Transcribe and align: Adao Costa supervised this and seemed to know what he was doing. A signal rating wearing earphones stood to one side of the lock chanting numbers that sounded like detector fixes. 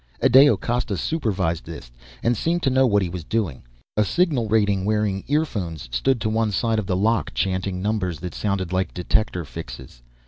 Adao 0.19 0.59
Costa 0.59 0.97
supervised 0.97 1.67
this 1.67 1.91
and 2.23 2.35
seemed 2.35 2.63
to 2.63 2.71
know 2.71 2.87
what 2.87 3.03
he 3.03 3.09
was 3.09 3.23
doing. 3.23 3.61
A 3.95 4.03
signal 4.03 4.47
rating 4.49 4.83
wearing 4.83 5.23
earphones 5.27 5.87
stood 5.91 6.19
to 6.21 6.27
one 6.27 6.49
side 6.51 6.79
of 6.79 6.87
the 6.87 6.97
lock 6.97 7.35
chanting 7.35 7.83
numbers 7.83 8.19
that 8.21 8.33
sounded 8.33 8.73
like 8.73 8.95
detector 8.95 9.45
fixes. 9.45 10.01